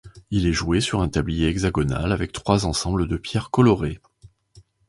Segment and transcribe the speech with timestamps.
[0.31, 4.01] Il est joué sur un tablier hexagonal avec trois ensembles de pierres colorées.